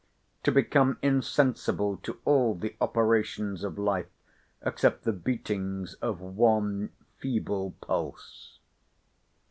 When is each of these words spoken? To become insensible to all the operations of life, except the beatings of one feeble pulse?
To 0.41 0.51
become 0.51 0.97
insensible 1.03 1.97
to 1.97 2.17
all 2.25 2.55
the 2.55 2.75
operations 2.81 3.63
of 3.63 3.77
life, 3.77 4.07
except 4.65 5.03
the 5.03 5.13
beatings 5.13 5.93
of 6.01 6.19
one 6.19 6.89
feeble 7.19 7.75
pulse? 7.81 8.57